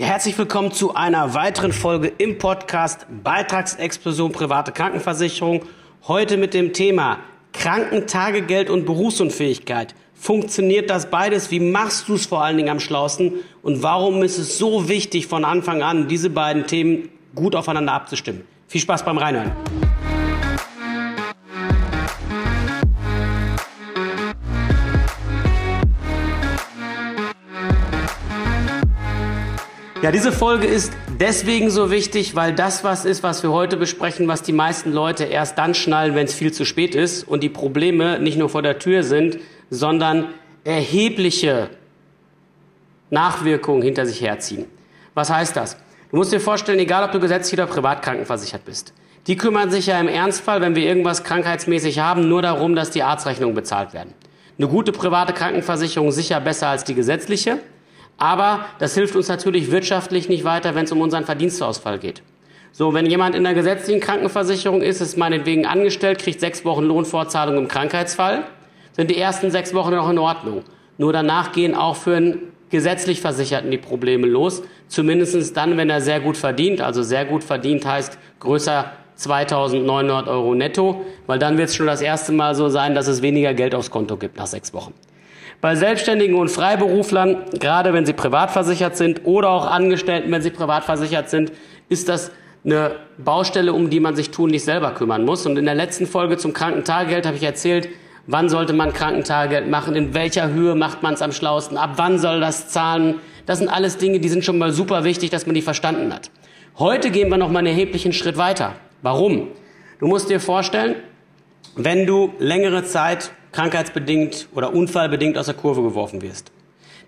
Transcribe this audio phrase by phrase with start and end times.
[0.00, 5.62] Ja, herzlich willkommen zu einer weiteren Folge im Podcast Beitragsexplosion private Krankenversicherung.
[6.06, 7.18] Heute mit dem Thema
[7.52, 9.96] Krankentagegeld und Berufsunfähigkeit.
[10.14, 11.50] Funktioniert das beides?
[11.50, 13.40] Wie machst du es vor allen Dingen am schlausten?
[13.60, 18.42] Und warum ist es so wichtig, von Anfang an diese beiden Themen gut aufeinander abzustimmen?
[18.68, 19.50] Viel Spaß beim Reinhören.
[30.00, 34.28] Ja, diese Folge ist deswegen so wichtig, weil das was ist, was wir heute besprechen,
[34.28, 37.48] was die meisten Leute erst dann schnallen, wenn es viel zu spät ist und die
[37.48, 39.38] Probleme nicht nur vor der Tür sind,
[39.70, 40.26] sondern
[40.62, 41.70] erhebliche
[43.10, 44.66] Nachwirkungen hinter sich herziehen.
[45.14, 45.76] Was heißt das?
[46.12, 48.94] Du musst dir vorstellen, egal ob du gesetzlich oder privat krankenversichert bist.
[49.26, 53.02] Die kümmern sich ja im Ernstfall, wenn wir irgendwas krankheitsmäßig haben, nur darum, dass die
[53.02, 54.14] Arztrechnungen bezahlt werden.
[54.58, 57.58] Eine gute private Krankenversicherung sicher besser als die gesetzliche.
[58.18, 62.22] Aber das hilft uns natürlich wirtschaftlich nicht weiter, wenn es um unseren Verdienstausfall geht.
[62.72, 67.56] So, wenn jemand in der gesetzlichen Krankenversicherung ist, ist meinetwegen angestellt, kriegt sechs Wochen Lohnfortzahlung
[67.56, 68.44] im Krankheitsfall,
[68.92, 70.64] sind die ersten sechs Wochen noch in Ordnung.
[70.98, 74.62] Nur danach gehen auch für einen gesetzlich Versicherten die Probleme los.
[74.88, 76.80] Zumindest dann, wenn er sehr gut verdient.
[76.80, 82.00] Also sehr gut verdient heißt größer 2900 Euro netto, weil dann wird es schon das
[82.00, 84.92] erste Mal so sein, dass es weniger Geld aufs Konto gibt nach sechs Wochen.
[85.60, 90.50] Bei Selbstständigen und Freiberuflern, gerade wenn sie privat versichert sind oder auch Angestellten, wenn sie
[90.50, 91.50] privat versichert sind,
[91.88, 92.30] ist das
[92.64, 95.46] eine Baustelle, um die man sich tunlich selber kümmern muss.
[95.46, 97.88] Und in der letzten Folge zum Krankentagegeld habe ich erzählt,
[98.28, 102.20] wann sollte man Krankentagegeld machen, in welcher Höhe macht man es am schlausten, ab wann
[102.20, 103.16] soll das zahlen.
[103.44, 106.30] Das sind alles Dinge, die sind schon mal super wichtig, dass man die verstanden hat.
[106.78, 108.76] Heute gehen wir noch mal einen erheblichen Schritt weiter.
[109.02, 109.48] Warum?
[109.98, 110.94] Du musst dir vorstellen,
[111.74, 116.50] wenn du längere Zeit krankheitsbedingt oder unfallbedingt aus der Kurve geworfen wirst,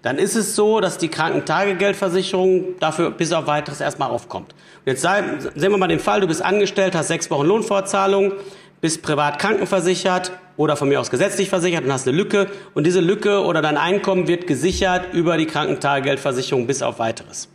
[0.03, 4.55] dann ist es so, dass die Krankentagegeldversicherung dafür bis auf weiteres erstmal aufkommt.
[4.85, 8.33] Und jetzt sehen wir mal den Fall, du bist angestellt, hast sechs Wochen Lohnfortzahlung,
[8.81, 12.47] bist privat krankenversichert oder von mir aus gesetzlich versichert und hast eine Lücke.
[12.73, 17.49] Und diese Lücke oder dein Einkommen wird gesichert über die Krankentagegeldversicherung bis auf weiteres.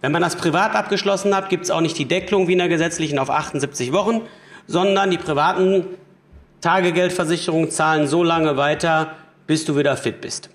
[0.00, 2.68] Wenn man das privat abgeschlossen hat, gibt es auch nicht die Deckelung wie in der
[2.68, 4.22] gesetzlichen auf 78 Wochen,
[4.66, 5.86] sondern die privaten
[6.62, 9.16] Tagegeldversicherungen zahlen so lange weiter,
[9.48, 10.48] bis du wieder fit bist.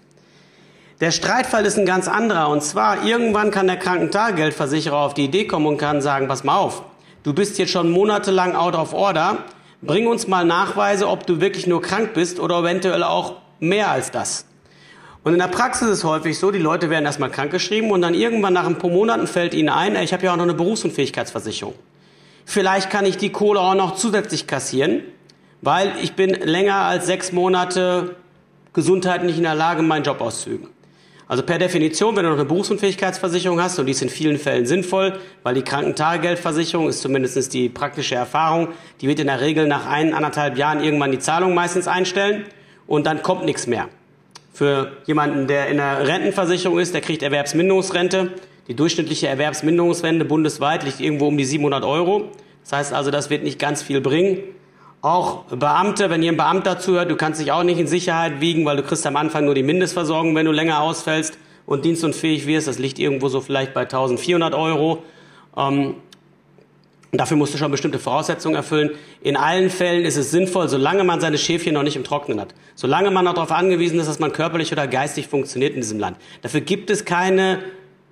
[1.01, 2.50] Der Streitfall ist ein ganz anderer.
[2.50, 6.56] Und zwar, irgendwann kann der Krankentagegeldversicherer auf die Idee kommen und kann sagen, pass mal
[6.56, 6.81] auf,
[7.23, 9.40] du bist jetzt schon monatelang out of order.
[9.81, 14.09] Bring uns mal Nachweise, ob du wirklich nur krank bist oder eventuell auch mehr als
[14.09, 14.45] das.
[15.24, 18.13] Und in der Praxis ist es häufig so, die Leute werden erstmal krankgeschrieben und dann
[18.13, 21.75] irgendwann nach ein paar Monaten fällt ihnen ein, ich habe ja auch noch eine Berufsunfähigkeitsversicherung.
[22.45, 25.03] Vielleicht kann ich die Kohle auch noch zusätzlich kassieren
[25.62, 28.16] weil ich bin länger als sechs Monate
[28.73, 30.69] gesundheitlich in der Lage, meinen Job auszuüben.
[31.29, 34.66] Also per Definition, wenn du noch eine Berufsunfähigkeitsversicherung hast, und die ist in vielen Fällen
[34.66, 38.69] sinnvoll, weil die Krankentagegeldversicherung ist zumindest die praktische Erfahrung,
[39.01, 42.45] die wird in der Regel nach ein, anderthalb Jahren irgendwann die Zahlung meistens einstellen
[42.88, 43.89] und dann kommt nichts mehr.
[44.53, 48.31] Für jemanden, der in der Rentenversicherung ist, der kriegt Erwerbsminderungsrente.
[48.69, 52.31] Die durchschnittliche Erwerbsminderungsrente bundesweit liegt irgendwo um die 700 Euro.
[52.63, 54.39] Das heißt also, das wird nicht ganz viel bringen.
[55.01, 58.65] Auch Beamte, wenn ihr ein Beamter zuhört, du kannst dich auch nicht in Sicherheit wiegen,
[58.65, 61.37] weil du kriegst am Anfang nur die Mindestversorgung, wenn du länger ausfällst
[61.67, 62.67] und dienstunfähig wirst.
[62.67, 65.03] Das liegt irgendwo so vielleicht bei 1400 Euro.
[65.55, 65.95] Ähm,
[67.11, 68.89] dafür musst du schon bestimmte Voraussetzungen erfüllen.
[69.21, 72.55] In allen Fällen ist es sinnvoll, solange man seine Schäfchen noch nicht im Trocknen hat.
[72.73, 76.17] Solange man noch darauf angewiesen ist, dass man körperlich oder geistig funktioniert in diesem Land.
[76.41, 77.59] Dafür gibt es keine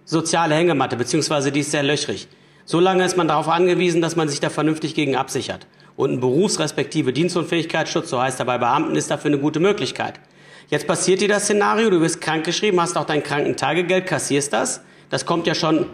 [0.05, 2.27] soziale Hängematte, beziehungsweise die ist sehr löchrig.
[2.65, 5.65] Solange ist man darauf angewiesen, dass man sich da vernünftig gegen absichert.
[5.95, 10.19] Und ein berufsrespektive Dienstunfähigkeitsschutz, so heißt er bei Beamten, ist dafür eine gute Möglichkeit.
[10.69, 14.81] Jetzt passiert dir das Szenario, du wirst krankgeschrieben, hast auch dein Krankentagegeld, kassierst das.
[15.09, 15.85] Das kommt ja schon,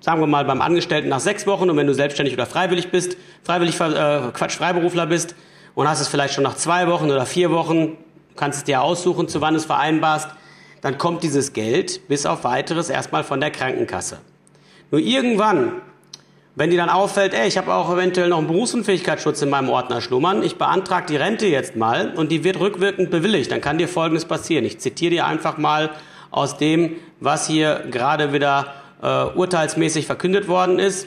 [0.00, 3.16] sagen wir mal, beim Angestellten nach sechs Wochen und wenn du selbstständig oder freiwillig bist,
[3.42, 5.34] freiwillig, äh, Quatsch, Freiberufler bist
[5.74, 7.96] und hast es vielleicht schon nach zwei Wochen oder vier Wochen,
[8.36, 10.28] kannst es dir aussuchen, zu wann es vereinbarst,
[10.82, 14.18] dann kommt dieses Geld bis auf weiteres erstmal von der Krankenkasse.
[14.90, 15.72] Nur irgendwann
[16.58, 20.00] wenn dir dann auffällt, ey, ich habe auch eventuell noch einen Berufsunfähigkeitsschutz in meinem Ordner
[20.00, 23.86] schlummern, ich beantrage die Rente jetzt mal und die wird rückwirkend bewilligt, dann kann dir
[23.86, 24.64] Folgendes passieren.
[24.64, 25.90] Ich zitiere dir einfach mal
[26.32, 31.06] aus dem, was hier gerade wieder äh, urteilsmäßig verkündet worden ist.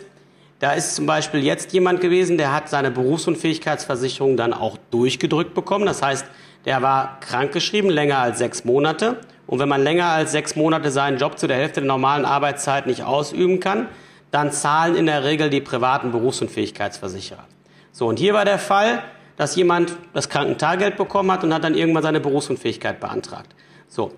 [0.59, 5.85] Da ist zum Beispiel jetzt jemand gewesen, der hat seine Berufsunfähigkeitsversicherung dann auch durchgedrückt bekommen.
[5.85, 6.25] Das heißt,
[6.63, 9.17] der war krankgeschrieben länger als sechs Monate.
[9.47, 12.87] Und wenn man länger als sechs Monate seinen Job zu der Hälfte der normalen Arbeitszeit
[12.87, 13.87] nicht ausüben kann,
[14.31, 17.45] dann zahlen in der Regel die privaten Berufsunfähigkeitsversicherer.
[17.91, 19.03] So, und hier war der Fall,
[19.35, 23.53] dass jemand das Krankentageld bekommen hat und hat dann irgendwann seine Berufsunfähigkeit beantragt.
[23.87, 24.13] So.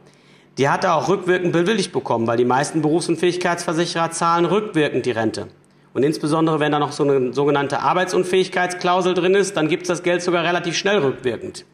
[0.58, 5.48] die hat er auch rückwirkend bewilligt bekommen, weil die meisten Berufsunfähigkeitsversicherer zahlen rückwirkend die Rente.
[5.94, 10.04] Und insbesondere, wenn da noch so eine sogenannte Arbeitsunfähigkeitsklausel drin ist, dann gibt es das
[10.04, 11.66] Geld sogar relativ schnell rückwirkend.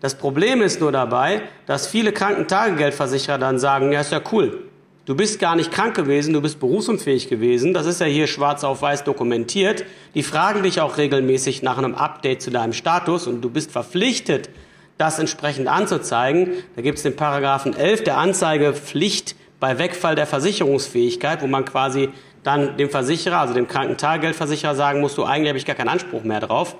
[0.00, 4.68] Das Problem ist nur dabei, dass viele Krankentagegeldversicherer dann sagen, ja, ist ja cool,
[5.04, 8.64] du bist gar nicht krank gewesen, du bist berufsunfähig gewesen, das ist ja hier schwarz
[8.64, 9.84] auf weiß dokumentiert.
[10.14, 14.50] Die fragen dich auch regelmäßig nach einem Update zu deinem Status und du bist verpflichtet,
[14.98, 16.52] das entsprechend anzuzeigen.
[16.76, 22.10] Da gibt es den Paragraphen 11 der Anzeigepflicht bei Wegfall der Versicherungsfähigkeit, wo man quasi
[22.42, 26.24] dann dem Versicherer, also dem Krankentagegeldversicherer sagen muss, du eigentlich habe ich gar keinen Anspruch
[26.24, 26.76] mehr drauf.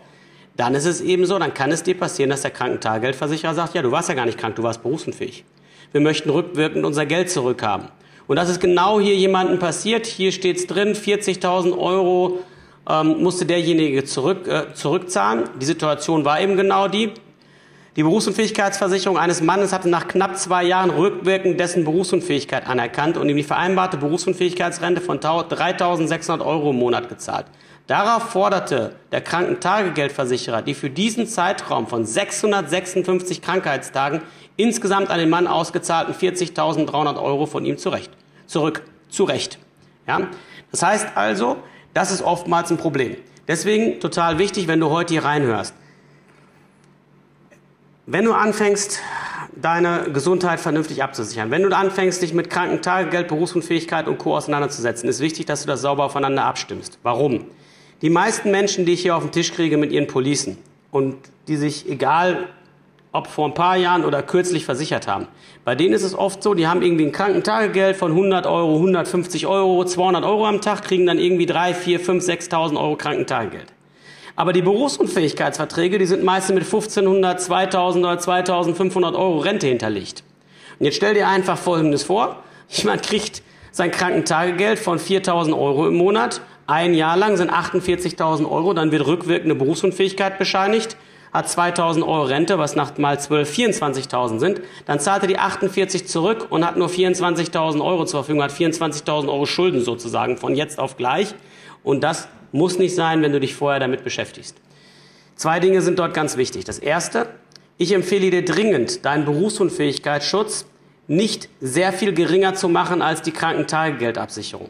[0.56, 3.82] Dann ist es eben so, dann kann es dir passieren, dass der Krankentagegeldversicherer sagt, ja,
[3.82, 5.44] du warst ja gar nicht krank, du warst berufsunfähig.
[5.92, 7.88] Wir möchten rückwirkend unser Geld zurückhaben.
[8.32, 10.06] Und das ist genau hier jemandem passiert.
[10.06, 12.38] Hier steht es drin, 40.000 Euro
[12.88, 15.50] ähm, musste derjenige zurück, äh, zurückzahlen.
[15.60, 17.12] Die Situation war eben genau die.
[17.94, 23.36] Die Berufsunfähigkeitsversicherung eines Mannes hatte nach knapp zwei Jahren rückwirkend dessen Berufsunfähigkeit anerkannt und ihm
[23.36, 27.44] die vereinbarte Berufsunfähigkeitsrente von 3.600 Euro im Monat gezahlt.
[27.86, 34.22] Darauf forderte der Krankentagegeldversicherer die für diesen Zeitraum von 656 Krankheitstagen
[34.56, 38.10] insgesamt an den Mann ausgezahlten 40.300 Euro von ihm zurecht,
[38.52, 38.84] zurück.
[39.08, 39.58] Zurecht.
[40.06, 40.28] Ja?
[40.70, 41.56] Das heißt also,
[41.94, 43.16] das ist oftmals ein Problem.
[43.48, 45.74] Deswegen total wichtig, wenn du heute hier reinhörst.
[48.06, 49.00] Wenn du anfängst,
[49.54, 54.36] deine Gesundheit vernünftig abzusichern, wenn du anfängst, dich mit Krankentagegeld, Berufsunfähigkeit und Co.
[54.36, 56.98] auseinanderzusetzen, ist wichtig, dass du das sauber aufeinander abstimmst.
[57.02, 57.46] Warum?
[58.00, 60.58] Die meisten Menschen, die ich hier auf den Tisch kriege mit ihren Policen
[60.90, 61.16] und
[61.48, 62.48] die sich, egal
[63.12, 65.28] ob vor ein paar Jahren oder kürzlich versichert haben,
[65.64, 69.46] bei denen ist es oft so, die haben irgendwie ein Krankentagegeld von 100 Euro, 150
[69.46, 73.66] Euro, 200 Euro am Tag, kriegen dann irgendwie 3, 4, 5, 6.000 Euro Krankentagegeld.
[74.34, 80.24] Aber die Berufsunfähigkeitsverträge, die sind meistens mit 1500, 2000 oder 2500 Euro Rente hinterlegt.
[80.78, 82.42] Und jetzt stell dir einfach Folgendes vor.
[82.68, 83.42] Jemand kriegt
[83.72, 86.40] sein Krankentagegeld von 4000 Euro im Monat.
[86.66, 88.72] Ein Jahr lang sind 48.000 Euro.
[88.72, 90.96] Dann wird rückwirkende Berufsunfähigkeit bescheinigt.
[91.32, 94.60] Hat 2000 Euro Rente, was nach mal 12 24.000 sind.
[94.84, 99.28] Dann zahlt er die 48 zurück und hat nur 24.000 Euro zur Verfügung, hat 24.000
[99.28, 101.34] Euro Schulden sozusagen von jetzt auf gleich.
[101.82, 104.56] Und das muss nicht sein, wenn du dich vorher damit beschäftigst.
[105.34, 106.64] Zwei Dinge sind dort ganz wichtig.
[106.64, 107.26] Das erste,
[107.78, 110.66] ich empfehle dir dringend, deinen Berufsunfähigkeitsschutz
[111.08, 114.68] nicht sehr viel geringer zu machen als die Krankentagegeldabsicherung.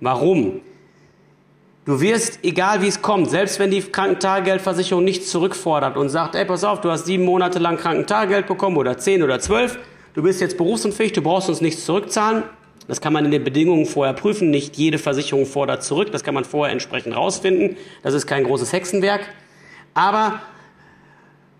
[0.00, 0.60] Warum?
[1.84, 6.46] Du wirst, egal wie es kommt, selbst wenn die Krankentagegeldversicherung nichts zurückfordert und sagt, ey,
[6.46, 9.78] pass auf, du hast sieben Monate lang Krankentagegeld bekommen oder zehn oder zwölf,
[10.14, 12.44] du bist jetzt berufsunfähig, du brauchst uns nichts zurückzahlen,
[12.86, 14.50] das kann man in den Bedingungen vorher prüfen.
[14.50, 16.12] Nicht jede Versicherung fordert zurück.
[16.12, 17.76] Das kann man vorher entsprechend rausfinden.
[18.02, 19.22] Das ist kein großes Hexenwerk.
[19.94, 20.40] Aber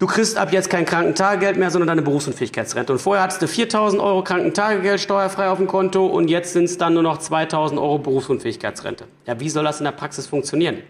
[0.05, 2.93] du kriegst ab jetzt kein Krankentagegeld mehr, sondern deine Berufsunfähigkeitsrente.
[2.93, 6.77] Und vorher hattest du 4.000 Euro Krankentagegeld steuerfrei auf dem Konto und jetzt sind es
[6.77, 9.07] dann nur noch 2.000 Euro Berufsunfähigkeitsrente.
[9.27, 10.81] Ja, wie soll das in der Praxis funktionieren?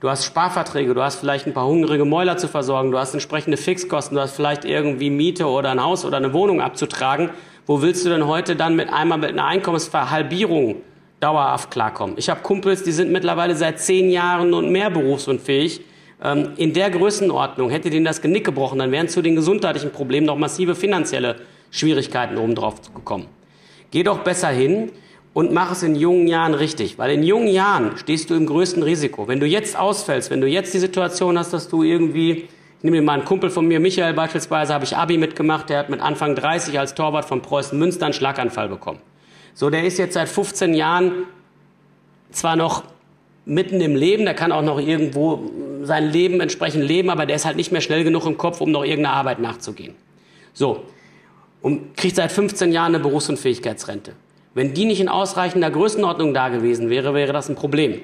[0.00, 3.58] Du hast Sparverträge, du hast vielleicht ein paar hungrige Mäuler zu versorgen, du hast entsprechende
[3.58, 7.28] Fixkosten, du hast vielleicht irgendwie Miete oder ein Haus oder eine Wohnung abzutragen.
[7.66, 10.76] Wo willst du denn heute dann mit einmal mit einer Einkommensverhalbierung
[11.20, 12.16] dauerhaft klarkommen?
[12.16, 15.82] Ich habe Kumpels, die sind mittlerweile seit zehn Jahren und mehr berufsunfähig.
[16.22, 20.26] Ähm, in der Größenordnung hätte denen das Genick gebrochen, dann wären zu den gesundheitlichen Problemen
[20.26, 21.36] noch massive finanzielle
[21.70, 23.26] Schwierigkeiten obendrauf gekommen.
[23.90, 24.92] Geh doch besser hin
[25.34, 28.82] und mach es in jungen Jahren richtig, weil in jungen Jahren stehst du im größten
[28.82, 29.28] Risiko.
[29.28, 33.00] Wenn du jetzt ausfällst, wenn du jetzt die Situation hast, dass du irgendwie ich nehme
[33.00, 36.34] mal einen Kumpel von mir, Michael beispielsweise, habe ich Abi mitgemacht, der hat mit Anfang
[36.34, 39.00] 30 als Torwart von Preußen Münster einen Schlaganfall bekommen.
[39.54, 41.12] So, der ist jetzt seit 15 Jahren
[42.30, 42.84] zwar noch
[43.46, 45.50] mitten im Leben, der kann auch noch irgendwo
[45.86, 48.70] sein Leben entsprechend leben, aber der ist halt nicht mehr schnell genug im Kopf, um
[48.70, 49.94] noch irgendeiner Arbeit nachzugehen.
[50.52, 50.82] So,
[51.62, 54.12] und kriegt seit 15 Jahren eine Berufsunfähigkeitsrente.
[54.54, 58.00] Wenn die nicht in ausreichender Größenordnung da gewesen wäre, wäre das ein Problem.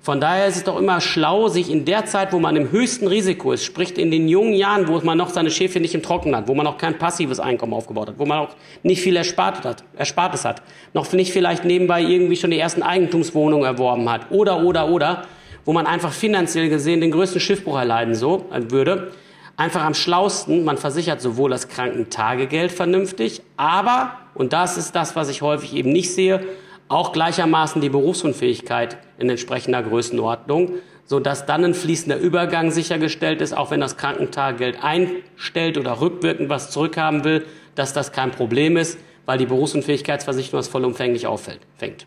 [0.00, 3.08] Von daher ist es doch immer schlau, sich in der Zeit, wo man im höchsten
[3.08, 6.36] Risiko ist, sprich in den jungen Jahren, wo man noch seine Schäfchen nicht im Trocken
[6.36, 8.50] hat, wo man noch kein passives Einkommen aufgebaut hat, wo man auch
[8.84, 10.62] nicht viel erspart hat, Erspartes hat,
[10.94, 15.24] noch nicht vielleicht nebenbei irgendwie schon die ersten Eigentumswohnungen erworben hat oder, oder, oder,
[15.68, 19.12] wo man einfach finanziell gesehen den größten Schiffbruch erleiden so, äh, würde,
[19.58, 25.28] einfach am schlausten, man versichert sowohl das Krankentagegeld vernünftig, aber, und das ist das, was
[25.28, 26.42] ich häufig eben nicht sehe,
[26.88, 33.70] auch gleichermaßen die Berufsunfähigkeit in entsprechender Größenordnung, sodass dann ein fließender Übergang sichergestellt ist, auch
[33.70, 37.44] wenn das Krankentagegeld einstellt oder rückwirkend was zurückhaben will,
[37.74, 42.06] dass das kein Problem ist, weil die Berufsunfähigkeitsversicherung das vollumfänglich auffängt.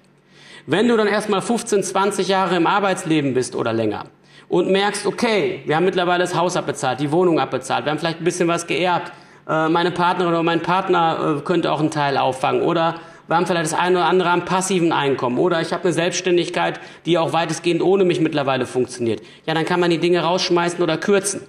[0.66, 4.06] Wenn du dann erstmal 15, 20 Jahre im Arbeitsleben bist oder länger
[4.48, 8.20] und merkst, okay, wir haben mittlerweile das Haus abbezahlt, die Wohnung abbezahlt, wir haben vielleicht
[8.20, 9.12] ein bisschen was geerbt,
[9.48, 12.62] äh, meine Partnerin oder mein Partner äh, könnte auch einen Teil auffangen.
[12.62, 12.96] Oder
[13.28, 15.38] wir haben vielleicht das eine oder andere am passiven Einkommen.
[15.38, 19.22] Oder ich habe eine Selbstständigkeit, die auch weitestgehend ohne mich mittlerweile funktioniert.
[19.46, 21.42] Ja, dann kann man die Dinge rausschmeißen oder kürzen.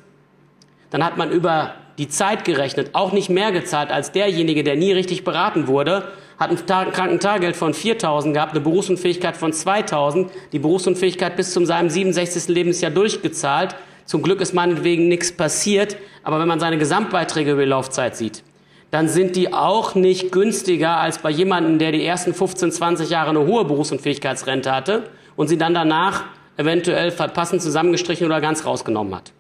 [0.91, 4.93] Dann hat man über die Zeit gerechnet auch nicht mehr gezahlt als derjenige, der nie
[4.93, 6.09] richtig beraten wurde,
[6.43, 11.89] hat ein Krankentagegeld von 4.000 gehabt, eine Berufsunfähigkeit von 2.000, die Berufsunfähigkeit bis zum seinem
[11.89, 12.49] 67.
[12.49, 13.77] Lebensjahr durchgezahlt.
[14.05, 18.43] Zum Glück ist meinetwegen nichts passiert, aber wenn man seine Gesamtbeiträge über die Laufzeit sieht,
[18.91, 23.31] dann sind die auch nicht günstiger als bei jemandem, der die ersten 15, 20 Jahre
[23.31, 25.05] eine hohe Berufsunfähigkeitsrente hatte
[25.37, 26.25] und sie dann danach
[26.57, 29.33] eventuell passend zusammengestrichen oder ganz rausgenommen hat.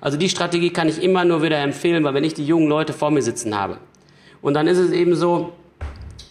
[0.00, 2.92] Also die Strategie kann ich immer nur wieder empfehlen, weil wenn ich die jungen Leute
[2.92, 3.78] vor mir sitzen habe.
[4.40, 5.52] Und dann ist es eben so,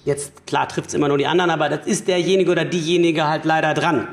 [0.05, 3.45] jetzt klar trifft es immer nur die anderen, aber das ist derjenige oder diejenige halt
[3.45, 4.07] leider dran.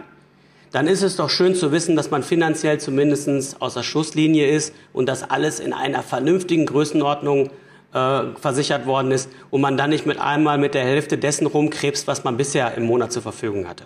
[0.72, 4.74] Dann ist es doch schön zu wissen, dass man finanziell zumindest aus der Schusslinie ist
[4.92, 7.50] und dass alles in einer vernünftigen Größenordnung
[7.94, 12.06] äh, versichert worden ist und man dann nicht mit einmal mit der Hälfte dessen rumkrebst,
[12.06, 13.84] was man bisher im Monat zur Verfügung hatte.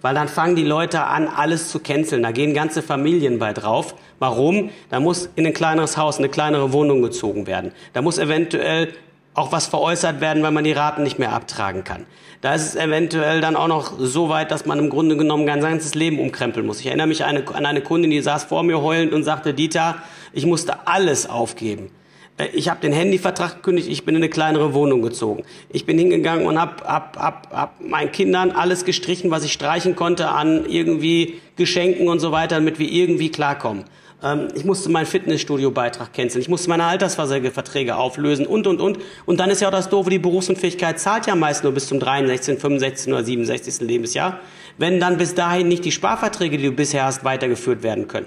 [0.00, 2.22] Weil dann fangen die Leute an, alles zu canceln.
[2.22, 3.94] Da gehen ganze Familien bei drauf.
[4.18, 4.70] Warum?
[4.90, 7.72] Da muss in ein kleineres Haus, eine kleinere Wohnung gezogen werden.
[7.94, 8.88] Da muss eventuell
[9.34, 12.06] auch was veräußert werden, weil man die Raten nicht mehr abtragen kann.
[12.40, 15.60] Da ist es eventuell dann auch noch so weit, dass man im Grunde genommen sein
[15.60, 16.80] ganzes Leben umkrempeln muss.
[16.80, 19.54] Ich erinnere mich an eine, an eine Kundin, die saß vor mir heulend und sagte,
[19.54, 19.96] Dieter,
[20.32, 21.90] ich musste alles aufgeben.
[22.36, 25.44] Äh, ich habe den Handyvertrag gekündigt, ich bin in eine kleinere Wohnung gezogen.
[25.70, 29.96] Ich bin hingegangen und habe hab, hab, hab meinen Kindern alles gestrichen, was ich streichen
[29.96, 33.84] konnte an irgendwie Geschenken und so weiter, damit wir irgendwie klarkommen.
[34.24, 38.98] Ähm, ich musste meinen Fitnessstudio-Beitrag canceln, ich musste meine Altersverträge auflösen und, und, und.
[39.26, 42.00] Und dann ist ja auch das Doofe, die Berufsunfähigkeit zahlt ja meist nur bis zum
[42.00, 43.12] 63., 65.
[43.12, 43.80] oder 67.
[43.86, 44.40] Lebensjahr,
[44.78, 48.26] wenn dann bis dahin nicht die Sparverträge, die du bisher hast, weitergeführt werden können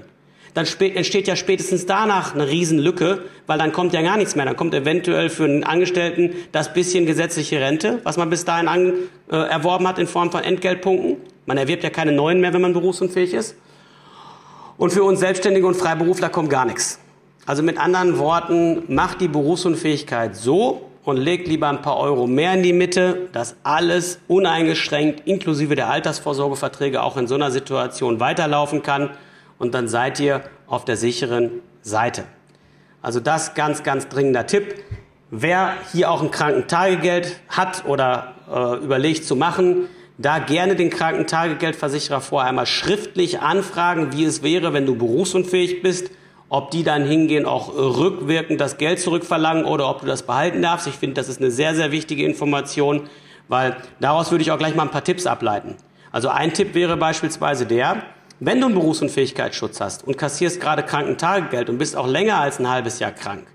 [0.57, 4.43] dann entsteht ja spätestens danach eine Riesenlücke, weil dann kommt ja gar nichts mehr.
[4.43, 8.93] Dann kommt eventuell für einen Angestellten das bisschen gesetzliche Rente, was man bis dahin an,
[9.31, 11.17] äh, erworben hat in Form von Entgeltpunkten.
[11.45, 13.55] Man erwirbt ja keine neuen mehr, wenn man berufsunfähig ist.
[14.77, 16.99] Und für uns Selbstständige und Freiberufler kommt gar nichts.
[17.47, 22.53] Also mit anderen Worten, macht die Berufsunfähigkeit so und legt lieber ein paar Euro mehr
[22.53, 28.83] in die Mitte, dass alles uneingeschränkt inklusive der Altersvorsorgeverträge auch in so einer Situation weiterlaufen
[28.83, 29.11] kann
[29.57, 32.25] und dann seid ihr auf der sicheren Seite.
[33.01, 34.75] Also das ganz, ganz dringender Tipp.
[35.31, 39.87] Wer hier auch ein Krankentagegeld hat oder äh, überlegt zu machen,
[40.17, 46.09] da gerne den Krankentagegeldversicherer vorher einmal schriftlich anfragen, wie es wäre, wenn du berufsunfähig bist,
[46.49, 50.87] ob die dann hingehen, auch rückwirkend das Geld zurückverlangen oder ob du das behalten darfst.
[50.87, 53.09] Ich finde, das ist eine sehr, sehr wichtige Information,
[53.47, 55.75] weil daraus würde ich auch gleich mal ein paar Tipps ableiten.
[56.11, 58.03] Also ein Tipp wäre beispielsweise der,
[58.39, 62.69] wenn du einen Berufsunfähigkeitsschutz hast und kassierst gerade Krankentagegeld und bist auch länger als ein
[62.69, 63.45] halbes Jahr krank,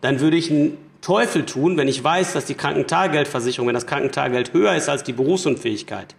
[0.00, 4.52] dann würde ich einen Teufel tun, wenn ich weiß, dass die Krankentagegeldversicherung, wenn das Krankentagegeld
[4.52, 6.14] höher ist als die Berufsunfähigkeit,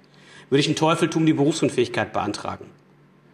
[0.50, 2.66] würde ich einen Teufel tun, die Berufsunfähigkeit beantragen.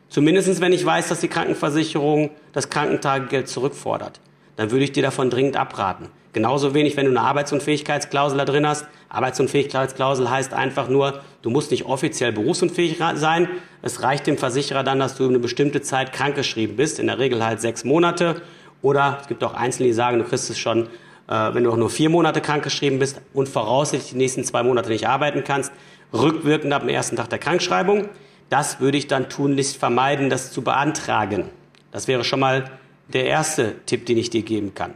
[0.10, 4.22] Zumindest wenn ich weiß, dass die Krankenversicherung das Krankentagegeld zurückfordert.
[4.58, 6.10] Dann würde ich dir davon dringend abraten.
[6.34, 8.86] Genauso wenig, wenn du eine Arbeitsunfähigkeitsklausel da drin hast.
[9.10, 13.48] Arbeitsunfähigkeitsklausel heißt einfach nur, du musst nicht offiziell berufsunfähig sein.
[13.82, 17.44] Es reicht dem Versicherer dann, dass du eine bestimmte Zeit krankgeschrieben bist, in der Regel
[17.44, 18.44] halt sechs Monate.
[18.84, 20.88] Oder es gibt auch Einzelne, die sagen, du kriegst es schon,
[21.29, 24.89] äh, wenn du auch nur vier Monate krankgeschrieben bist und voraussichtlich die nächsten zwei Monate
[24.89, 25.71] nicht arbeiten kannst,
[26.12, 28.09] rückwirkend ab dem ersten Tag der Krankschreibung.
[28.50, 31.45] Das würde ich dann tunlichst vermeiden, das zu beantragen.
[31.91, 32.65] Das wäre schon mal
[33.13, 34.95] der erste Tipp, den ich dir geben kann.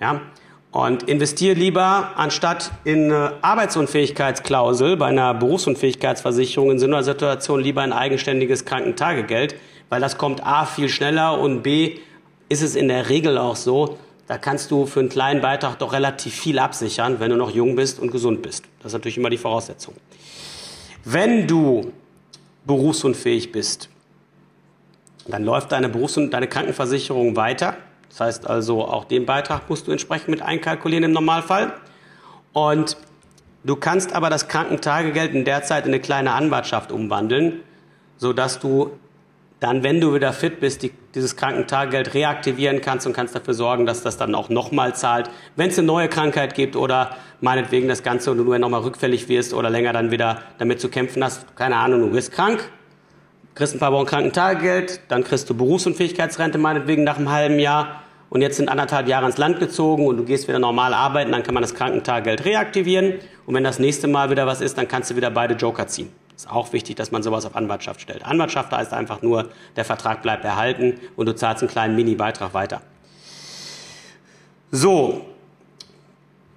[0.00, 0.22] Ja?
[0.70, 7.82] Und investiere lieber anstatt in eine Arbeitsunfähigkeitsklausel bei einer Berufsunfähigkeitsversicherung in so einer Situation lieber
[7.82, 9.56] ein eigenständiges Krankentagegeld,
[9.88, 11.98] weil das kommt A viel schneller und B
[12.48, 15.92] ist es in der Regel auch so, da kannst du für einen kleinen Beitrag doch
[15.92, 18.64] relativ viel absichern, wenn du noch jung bist und gesund bist.
[18.78, 19.94] Das ist natürlich immer die Voraussetzung.
[21.04, 21.92] Wenn du
[22.64, 23.88] berufsunfähig bist,
[25.28, 27.76] dann läuft deine Berufs- und deine Krankenversicherung weiter
[28.08, 31.74] das heißt also, auch den Beitrag musst du entsprechend mit einkalkulieren im Normalfall.
[32.54, 32.96] Und
[33.64, 37.60] du kannst aber das Krankentagegeld in der Zeit in eine kleine Anwartschaft umwandeln,
[38.16, 38.92] sodass du
[39.60, 43.86] dann, wenn du wieder fit bist, die, dieses Krankentagegeld reaktivieren kannst und kannst dafür sorgen,
[43.86, 48.02] dass das dann auch nochmal zahlt, wenn es eine neue Krankheit gibt oder meinetwegen das
[48.02, 51.56] Ganze und du nur nochmal rückfällig wirst oder länger dann wieder damit zu kämpfen hast.
[51.56, 52.70] Keine Ahnung, du bist krank,
[53.54, 58.42] kriegst ein paar Wochen Krankentagegeld, dann kriegst du Berufsunfähigkeitsrente meinetwegen nach einem halben Jahr und
[58.42, 61.54] jetzt sind anderthalb Jahre ins Land gezogen und du gehst wieder normal arbeiten, dann kann
[61.54, 63.14] man das Krankentagegeld reaktivieren.
[63.46, 66.10] Und wenn das nächste Mal wieder was ist, dann kannst du wieder beide Joker ziehen.
[66.36, 68.22] Ist auch wichtig, dass man sowas auf Anwartschaft stellt.
[68.24, 72.82] Anwartschaft heißt einfach nur, der Vertrag bleibt erhalten und du zahlst einen kleinen Mini-Beitrag weiter.
[74.70, 75.24] So,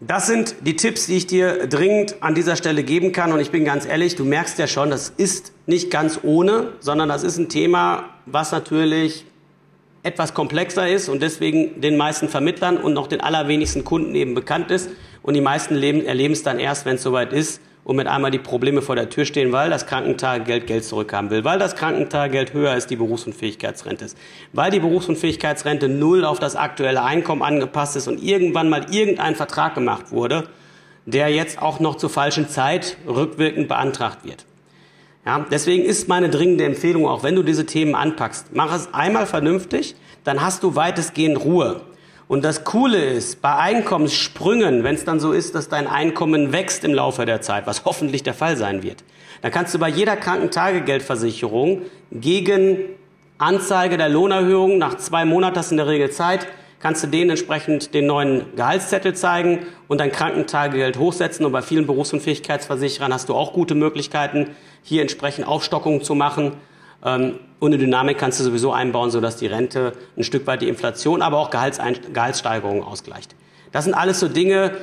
[0.01, 3.33] Das sind die Tipps, die ich dir dringend an dieser Stelle geben kann.
[3.33, 7.09] Und ich bin ganz ehrlich, du merkst ja schon, das ist nicht ganz ohne, sondern
[7.09, 9.25] das ist ein Thema, was natürlich
[10.01, 14.71] etwas komplexer ist und deswegen den meisten Vermittlern und noch den allerwenigsten Kunden eben bekannt
[14.71, 14.89] ist.
[15.21, 17.59] Und die meisten erleben es dann erst, wenn es soweit ist
[17.89, 21.43] und mit einmal die Probleme vor der Tür stehen, weil das Krankentagegeld Geld zurückhaben will,
[21.43, 24.17] weil das Krankentagegeld höher ist, die Berufsunfähigkeitsrente ist,
[24.53, 29.74] weil die Berufsunfähigkeitsrente null auf das aktuelle Einkommen angepasst ist und irgendwann mal irgendein Vertrag
[29.74, 30.43] gemacht wurde,
[31.08, 34.46] der jetzt auch noch zur falschen Zeit rückwirkend beantragt wird.
[35.25, 39.25] Ja, deswegen ist meine dringende Empfehlung, auch wenn du diese Themen anpackst, mach es einmal
[39.25, 41.81] vernünftig, dann hast du weitestgehend Ruhe.
[42.29, 46.83] Und das Coole ist, bei Einkommenssprüngen, wenn es dann so ist, dass dein Einkommen wächst
[46.83, 49.03] im Laufe der Zeit, was hoffentlich der Fall sein wird,
[49.41, 51.81] dann kannst du bei jeder Krankentagegeldversicherung
[52.12, 52.77] gegen
[53.39, 56.45] Anzeige der Lohnerhöhung, nach zwei Monaten du in der Regel Zeit,
[56.79, 61.48] kannst du denen entsprechend den neuen Gehaltszettel zeigen und dein Krankentagegeld hochsetzen.
[61.48, 64.51] Und bei vielen Berufsunfähigkeitsversicherern hast du auch gute Möglichkeiten,
[64.83, 66.51] hier entsprechend Aufstockungen zu machen.
[67.03, 70.70] Ähm, und eine Dynamik kannst du sowieso einbauen, sodass die Rente ein Stück weit die
[70.70, 73.36] Inflation, aber auch Gehaltssteigerungen ausgleicht.
[73.72, 74.77] Das sind alles so Dinge,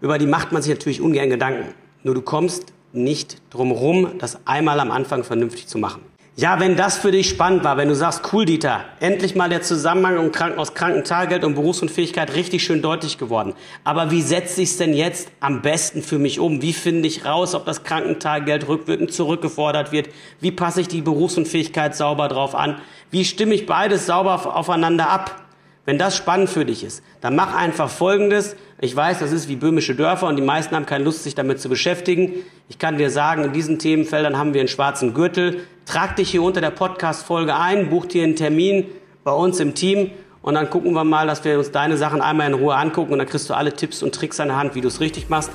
[0.00, 1.74] über die macht man sich natürlich ungern Gedanken.
[2.02, 6.02] Nur du kommst nicht drum rum, das einmal am Anfang vernünftig zu machen.
[6.40, 9.62] Ja, wenn das für dich spannend war, wenn du sagst, cool, Dieter, endlich mal der
[9.62, 13.54] Zusammenhang aus Krankentagegeld und Berufsunfähigkeit richtig schön deutlich geworden.
[13.82, 16.62] Aber wie setze ich es denn jetzt am besten für mich um?
[16.62, 20.10] Wie finde ich raus, ob das Krankentagegeld rückwirkend zurückgefordert wird?
[20.38, 22.80] Wie passe ich die Berufsunfähigkeit sauber drauf an?
[23.10, 25.44] Wie stimme ich beides sauber aufeinander ab?
[25.86, 28.54] Wenn das spannend für dich ist, dann mach einfach Folgendes.
[28.80, 31.60] Ich weiß, das ist wie böhmische Dörfer und die meisten haben keine Lust, sich damit
[31.60, 32.34] zu beschäftigen.
[32.68, 35.62] Ich kann dir sagen, in diesen Themenfeldern haben wir einen schwarzen Gürtel.
[35.84, 38.84] Trag dich hier unter der Podcast-Folge ein, buch dir einen Termin
[39.24, 42.46] bei uns im Team und dann gucken wir mal, dass wir uns deine Sachen einmal
[42.46, 44.80] in Ruhe angucken und dann kriegst du alle Tipps und Tricks an der Hand, wie
[44.80, 45.50] du es richtig machst.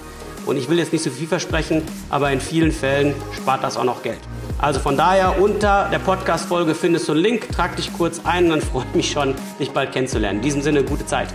[0.45, 3.85] Und ich will jetzt nicht so viel versprechen, aber in vielen Fällen spart das auch
[3.85, 4.19] noch Geld.
[4.57, 8.49] Also von daher unter der Podcast-Folge findest du einen Link, trag dich kurz ein und
[8.49, 10.39] dann freue ich mich schon, dich bald kennenzulernen.
[10.39, 11.29] In diesem Sinne, gute Zeit.